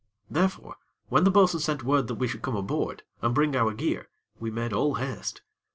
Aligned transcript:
Therefore, 0.31 0.77
when 1.09 1.25
the 1.25 1.29
bo'sun 1.29 1.59
sent 1.59 1.83
word 1.83 2.07
that 2.07 2.15
we 2.15 2.27
should 2.27 2.41
come 2.41 2.55
aboard, 2.55 3.03
and 3.21 3.35
bring 3.35 3.55
our 3.55 3.71
gear, 3.71 4.09
we 4.39 4.49
made 4.49 4.73
all 4.73 4.95
haste. 4.95 5.43